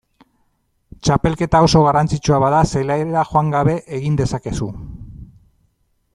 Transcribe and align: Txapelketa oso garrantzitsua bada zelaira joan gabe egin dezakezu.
Txapelketa 1.07 1.61
oso 1.67 1.83
garrantzitsua 1.87 2.39
bada 2.45 2.63
zelaira 2.71 3.27
joan 3.33 3.55
gabe 3.57 3.77
egin 3.99 4.19
dezakezu. 4.23 4.73